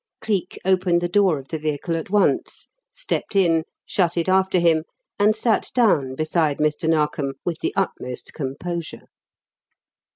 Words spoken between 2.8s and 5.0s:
stepped in, shut it after him,